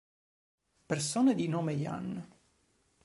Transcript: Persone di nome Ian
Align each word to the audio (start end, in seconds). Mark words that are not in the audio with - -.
Persone 0.87 1.35
di 1.35 1.47
nome 1.47 1.73
Ian 1.73 2.27